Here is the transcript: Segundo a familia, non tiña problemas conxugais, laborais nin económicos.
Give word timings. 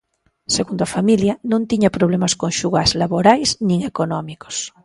Segundo 0.55 0.81
a 0.85 0.91
familia, 0.95 1.33
non 1.51 1.61
tiña 1.69 1.93
problemas 1.97 2.33
conxugais, 2.41 2.91
laborais 3.01 3.49
nin 3.67 3.79
económicos. 3.91 4.55